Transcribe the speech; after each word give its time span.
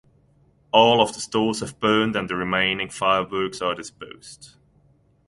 All 0.71 0.99
of 0.99 1.13
the 1.13 1.19
stores 1.19 1.59
have 1.59 1.79
burned 1.79 2.15
and 2.15 2.27
the 2.27 2.35
remaining 2.35 2.89
fireworks 2.89 3.61
are 3.61 3.75
disposed. 3.75 4.55